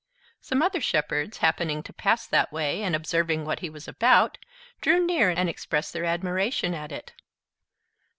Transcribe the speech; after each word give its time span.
Some 0.39 0.63
other 0.63 0.81
shepherds 0.81 1.37
happening 1.45 1.83
to 1.83 1.93
pass 1.93 2.25
that 2.25 2.51
way, 2.51 2.81
and 2.81 2.95
observing 2.95 3.45
what 3.45 3.59
he 3.59 3.69
was 3.69 3.87
about, 3.87 4.39
drew 4.81 5.05
near, 5.05 5.29
and 5.29 5.47
expressed 5.47 5.93
their 5.93 6.05
admiration 6.05 6.73
at 6.73 6.91
it. 6.91 7.13